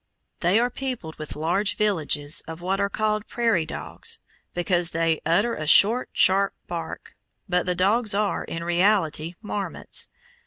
[0.39, 4.19] They are peopled with large villages of what are called prairie dogs,
[4.55, 7.15] because they utter a short, sharp bark,
[7.47, 10.09] but the dogs are, in reality, marmots.